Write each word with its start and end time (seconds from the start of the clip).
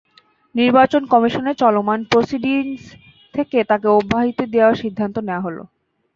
নির্বাচন 0.55 1.01
কমিশনের 1.13 1.55
চলমান 1.55 1.99
প্রসিডিংস 2.11 2.83
থেকে 3.33 3.57
তাঁকে 3.69 3.87
অব্যাহতি 3.97 4.45
দেওয়ার 4.53 4.75
সিদ্ধান্ত 4.83 5.15
দেওয়া 5.21 5.45
হলো। 5.45 5.63